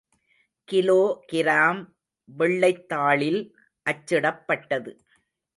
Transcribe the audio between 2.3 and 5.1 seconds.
வெள்ளைத் தாளில் அச்சிடப்பட்டது.